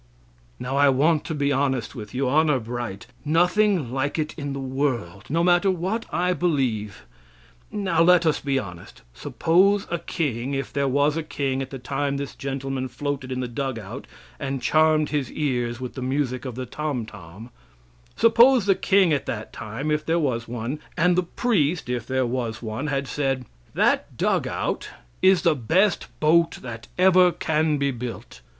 [0.59, 2.27] Now I want to be honest with you.
[2.27, 3.05] Honor bright!
[3.23, 5.25] Nothing like it in the world!
[5.29, 7.05] No matter what I believe.
[7.71, 9.03] Now, let us be honest.
[9.13, 13.41] Suppose a king, if there was a king at the time this gentleman floated in
[13.41, 14.07] the dugout
[14.39, 17.51] and charmed his ears with the music of the tomtom;
[18.15, 22.25] suppose the king at that time, if there was one, and the priest, if there
[22.25, 23.45] was one, had said:
[23.75, 24.89] "That dug out
[25.21, 28.41] is the best boat that ever can be built.